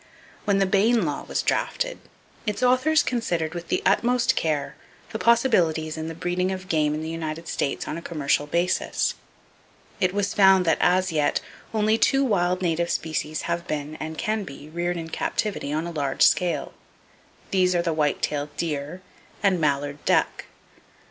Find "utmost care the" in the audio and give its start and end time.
3.85-5.19